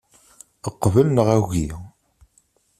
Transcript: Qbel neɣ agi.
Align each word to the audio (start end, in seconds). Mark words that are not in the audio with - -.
Qbel 0.81 1.07
neɣ 1.09 1.27
agi. 1.35 1.65